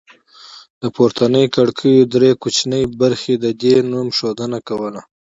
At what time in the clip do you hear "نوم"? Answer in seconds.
3.91-4.07